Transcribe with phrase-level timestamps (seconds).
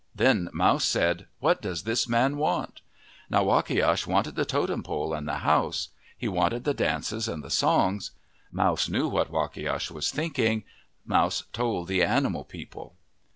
[0.15, 2.81] Then Mouse said, "What does this man want?'
[3.29, 5.89] Now Wakiash wanted the totem pole and the house.
[6.17, 8.09] He wanted the dances and the songs.
[8.51, 10.63] Mouse knew what Wakiash was thinking.
[11.05, 12.95] Mouse told the animal people.